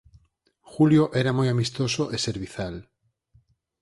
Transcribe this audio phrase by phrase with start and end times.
[0.71, 2.75] Julio era moi amistoso e servizal.